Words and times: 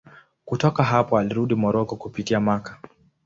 Kutoka 0.45 0.83
hapa 0.83 1.19
alirudi 1.19 1.55
Moroko 1.55 1.95
kupitia 1.95 2.39
Makka. 2.39 2.77